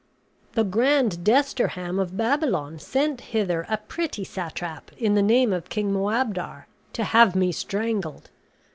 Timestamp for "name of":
5.21-5.69